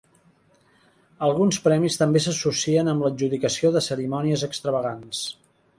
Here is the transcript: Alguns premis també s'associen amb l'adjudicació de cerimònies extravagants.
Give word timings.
Alguns 1.27 1.59
premis 1.67 1.97
també 2.03 2.23
s'associen 2.25 2.91
amb 2.95 3.07
l'adjudicació 3.07 3.73
de 3.79 3.87
cerimònies 3.91 4.49
extravagants. 4.53 5.27